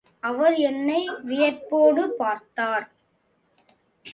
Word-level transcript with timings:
அவர் 0.19 0.55
என்னை 0.61 1.01
வியப்போடு 1.23 2.03
பார்த்தார். 2.11 2.87